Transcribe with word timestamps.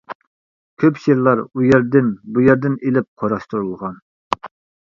كۆپ 0.83 1.01
شېئىرلار 1.03 1.43
ئۇ 1.43 1.67
يەردىن، 1.67 2.07
بۇ 2.39 2.45
يەردىن 2.47 2.81
ئېلىپ 2.81 3.09
قۇراشتۇرۇلغان. 3.23 4.01